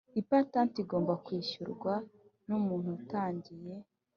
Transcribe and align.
Ipatanti 0.21 0.77
igomba 0.83 1.13
kwishyurwa 1.25 1.93
n 2.47 2.49
umuntu 2.59 2.89
utangiye 2.99 3.73